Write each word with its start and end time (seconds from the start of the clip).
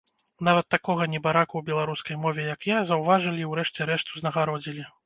Нават 0.47 0.65
такога 0.75 1.07
небараку 1.15 1.53
ў 1.59 1.67
беларускай 1.69 2.19
мове 2.25 2.49
як 2.55 2.61
я, 2.73 2.83
заўважылі 2.95 3.39
і 3.47 3.51
ў 3.51 3.63
рэшце 3.63 3.81
рэшт 3.93 4.07
узнагародзілі. 4.17 4.91